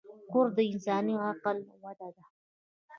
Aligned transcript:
کورس 0.31 0.51
د 0.57 0.59
انساني 0.71 1.15
عقل 1.27 1.57
وده 1.83 2.07
ده. 2.15 2.23